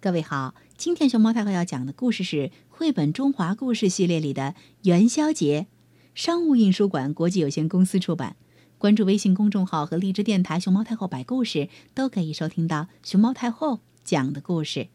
[0.00, 5.66] 各位好，今天熊猫太后要讲的故事是绘本中华故事系列里的元宵节，
[6.14, 8.36] 商务印书馆国际有限公司出版。
[8.78, 14.86] 关注微信公众号和荔枝电台“熊猫太后摆故事”，都可以收听到熊猫太后讲的故事。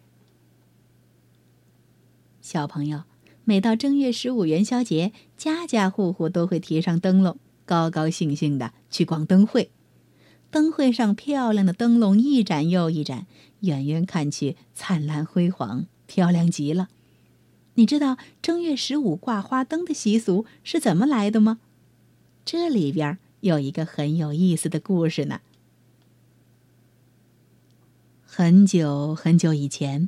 [2.40, 3.04] 小朋友，
[3.44, 9.70] 每到正月十五元宵节，家家户户都会提上灯笼，高高兴兴的去逛灯会。
[10.54, 13.26] 灯会上漂亮的灯笼一盏又一盏，
[13.62, 16.89] 远远看去灿烂辉煌，漂亮极了。
[17.74, 21.58] 你知道正月十五挂花灯的习俗是怎么来的吗？
[22.46, 25.42] 这里边有一个很有意思的故事呢。
[28.24, 30.08] 很久很久以前，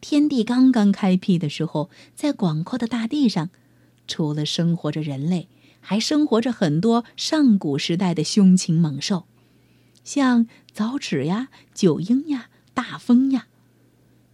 [0.00, 3.50] 天地刚刚开辟的时候，在广阔的大地上，
[4.06, 5.48] 除了生活着人类，
[5.80, 9.24] 还生活着很多上古时代的凶禽猛兽。
[10.06, 13.48] 像凿齿呀、九鹰呀、大风呀，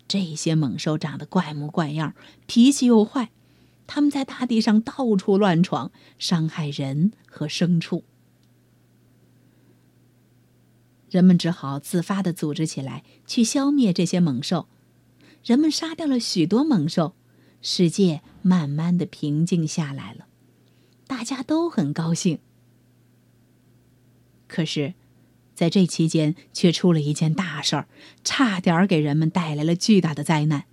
[0.06, 2.14] 这些猛兽长得怪模怪样，
[2.46, 3.30] 脾气又坏，
[3.86, 8.04] 它们在大地上到处乱闯，伤害人和牲畜。
[11.08, 14.68] 人们只好自发的组织起来，去消灭这些猛兽。
[15.42, 17.14] 人们杀掉了许多猛兽，
[17.62, 20.26] 世界慢慢的平静下来了，
[21.06, 22.40] 大家都很高兴。
[24.46, 24.92] 可是。
[25.62, 27.86] 在这期间，却出了一件大事儿，
[28.24, 30.64] 差点给人们带来了巨大的灾难。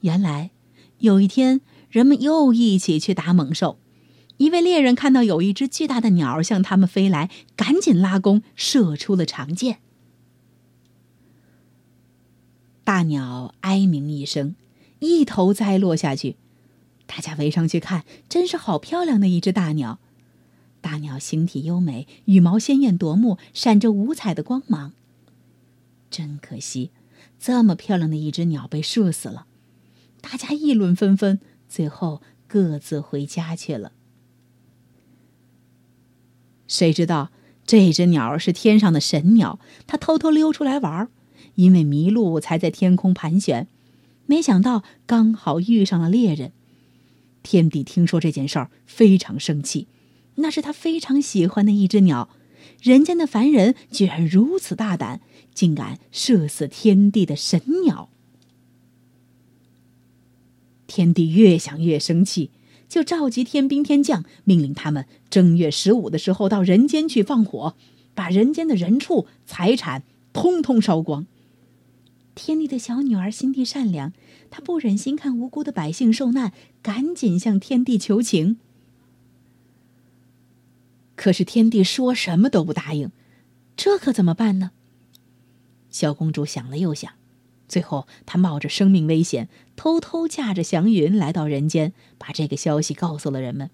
[0.00, 0.52] 原来，
[1.00, 3.78] 有一天，人们又一起去打猛兽。
[4.38, 9.80] 一位猎人看到有一只巨大的鸟向他们飞来，赶紧拉弓射出了长箭。
[12.84, 14.56] 大鸟哀鸣一声，
[15.00, 16.36] 一头栽落下去。
[17.04, 19.98] 大家围上去看，真是好漂亮的一只大鸟。
[20.80, 24.92] 大鸟形体优美，羽毛鲜艳夺目，闪着五彩的光芒。
[26.10, 26.90] 真可惜，
[27.38, 29.46] 这么漂亮的一只鸟被射死了。
[30.20, 33.92] 大家议论纷纷，最后各自回家去了。
[36.66, 37.30] 谁知道
[37.66, 41.08] 这只鸟是天上的神鸟，它偷偷溜出来玩，
[41.54, 43.68] 因为迷路才在天空盘旋。
[44.26, 46.52] 没想到刚好遇上了猎人。
[47.42, 49.86] 天帝听说这件事儿，非常生气。
[50.38, 52.30] 那是他非常喜欢的一只鸟，
[52.82, 55.20] 人间的凡人居然如此大胆，
[55.52, 58.08] 竟敢射死天帝的神鸟。
[60.86, 62.50] 天帝越想越生气，
[62.88, 67.76] 就召集天兵天将，命令他们正月十五的时候到人间去放火，
[68.14, 71.26] 把人间的人畜财产通通烧光。
[72.34, 74.12] 天帝的小女儿心地善良，
[74.48, 78.58] 她不忍心看无辜的百姓受难，赶紧向天帝求情。
[81.18, 83.10] 可是天帝说什么都不答应，
[83.76, 84.70] 这可怎么办呢？
[85.90, 87.12] 小公主想了又想，
[87.66, 93.68] 最后她冒着生命危险，偷偷驾着祥云来到人间，把这个消息告诉了人们。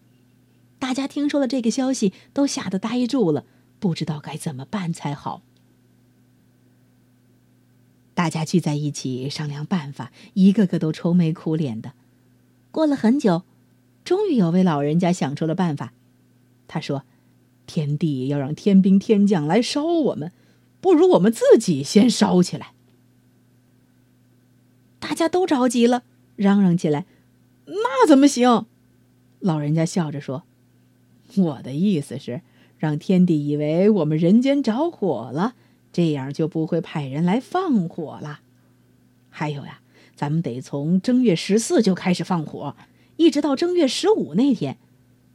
[0.79, 3.45] 大家听说了这个消息，都吓得呆住了，
[3.79, 5.43] 不知道该怎么办才好。
[8.15, 11.93] 大家聚在一起商量办法，一个个都愁眉苦脸的。
[12.71, 13.43] 过了很久，
[14.03, 15.93] 终于有位老人家想出了办法，
[16.67, 17.05] 他说。
[17.67, 20.33] 天帝要让天兵天将来烧我们，
[20.81, 22.73] 不如我们自己先烧起来。
[25.01, 26.03] 大家都着急了，
[26.37, 27.07] 嚷嚷起来
[27.67, 28.67] ：“那怎么行？”
[29.41, 30.45] 老人家笑着说
[31.37, 32.43] ：“我的意思是，
[32.79, 35.55] 让天帝以为我们人间着火了，
[35.93, 38.41] 这样就不会派人来放火了。
[39.31, 39.81] 还有呀，
[40.15, 42.77] 咱们得从正月十四就开始放火，
[43.17, 44.77] 一直到正月十五那天，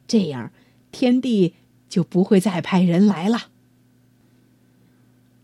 [0.07, 0.51] 这样
[0.91, 1.55] 天帝。”
[1.89, 3.47] 就不会再派人来了。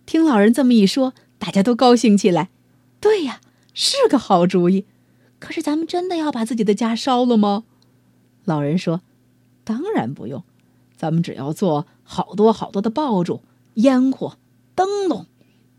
[0.06, 2.50] 听老人这么一说，大家都高兴起来。
[3.02, 3.42] 对呀，
[3.74, 4.86] 是个好主意。
[5.40, 7.66] 可是咱们真的要把自己的家烧了吗？
[8.46, 9.02] 老人说
[9.66, 10.44] ：“当然不用，
[10.96, 13.42] 咱们只要做好多好多的爆竹、
[13.76, 14.38] 烟火、
[14.76, 15.26] 灯笼。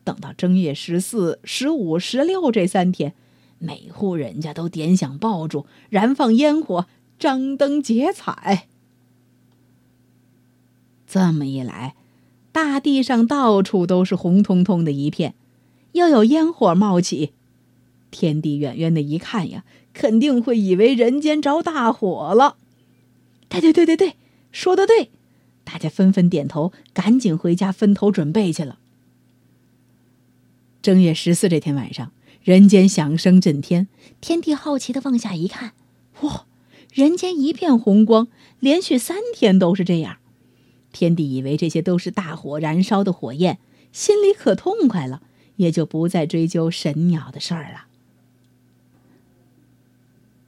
[0.04, 3.14] 等到正月十四、十五、十六这三天，
[3.58, 6.86] 每户人家都点响爆竹，燃放烟火，
[7.18, 8.68] 张灯结彩。”
[11.16, 11.94] 这么一来，
[12.52, 15.34] 大地上到处都是红彤彤的一片，
[15.92, 17.32] 又有烟火冒起。
[18.10, 19.64] 天帝远远的一看呀，
[19.94, 22.58] 肯定会以为人间着大火了。
[23.48, 24.16] 对对对对对，
[24.52, 25.08] 说的对，
[25.64, 28.78] 大家纷纷点头，赶紧回家分头准备去了。
[30.82, 32.12] 正月十四这天晚上，
[32.42, 33.88] 人间响声震天，
[34.20, 35.72] 天帝好奇的往下一看，
[36.20, 36.44] 哇，
[36.92, 38.28] 人间一片红光，
[38.60, 40.18] 连续三天都是这样。
[40.96, 43.58] 天帝以为这些都是大火燃烧的火焰，
[43.92, 45.20] 心里可痛快了，
[45.56, 47.84] 也就不再追究神鸟的事儿了。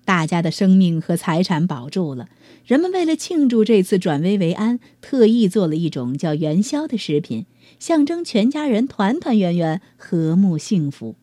[0.07, 2.31] 大家的生命和财产保住了，
[2.65, 7.45] 人们为了庆祝这次转危为安，特意做了一种叫元宵的食品，
[7.79, 11.15] 象征全家人团团圆圆、和睦幸福。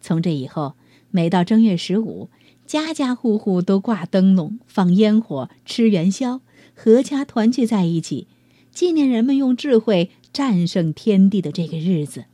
[0.00, 0.74] 从这以后，
[1.12, 2.28] 每到正月十五，
[2.66, 6.40] 家家户户都挂灯笼、放烟火、吃元宵，
[6.76, 8.26] 阖家团聚在一起，
[8.72, 12.24] 纪念人们用智慧战胜天地的这个日子。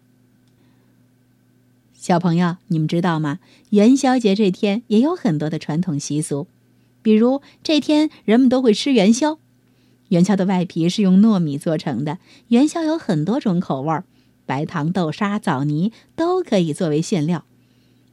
[1.94, 3.38] 小朋友，你们知道吗？
[3.70, 6.48] 元宵节这天也有很多的传统习俗，
[7.00, 9.38] 比如这天人们都会吃元宵。
[10.08, 12.18] 元宵的外皮是用糯米做成的，
[12.48, 14.04] 元宵有很多种口味儿，
[14.44, 17.44] 白糖、豆沙、枣泥都可以作为馅料。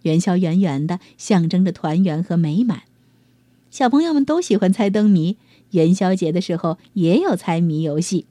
[0.03, 2.83] 元宵圆圆的，象征着团圆和美满。
[3.71, 5.35] 小朋友们都喜欢猜灯谜，
[5.71, 8.25] 元宵节的时候也有猜谜游戏。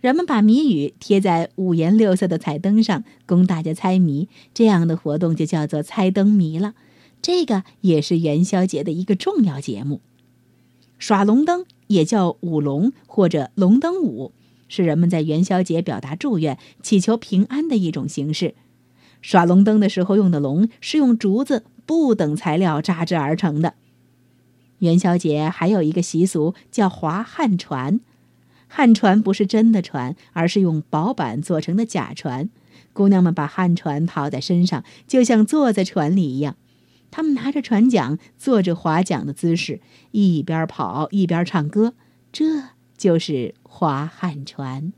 [0.00, 4.28] 人们把谜语贴在五颜六色的彩灯上，供大家猜谜。
[4.52, 6.74] 这样的活动就叫做猜灯谜了。
[7.20, 10.00] 这个也是元宵节的一个重要节目。
[10.98, 14.32] 耍龙灯也叫舞龙或者龙灯舞，
[14.66, 18.54] 是人们在元宵节表达祝愿、祈求平安的一种形式。
[19.20, 23.74] 耍龙灯的时候用的龙是用竹子、布等材料扎制而成的。
[24.82, 28.00] 元宵节还有一个习俗叫划旱船。
[28.68, 32.50] 旱船不是真的船，而是用薄板做成的假船。
[32.92, 36.56] 姑娘们把旱船套在身上，就像坐在船里一样。
[37.10, 39.80] 她们拿着船桨，做着划桨的姿势，
[40.10, 41.94] 一边跑一边唱歌，
[42.32, 42.44] 这
[42.96, 44.92] 就是划旱船。